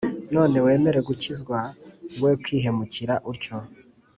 None 0.35 0.57
wemere 0.65 0.99
gukizwa 1.07 1.59
we 2.21 2.31
kwihemukira 2.43 3.13
utyo 3.31 3.55